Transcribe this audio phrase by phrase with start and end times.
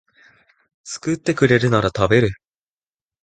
[0.83, 2.31] 作ってくれるなら食べる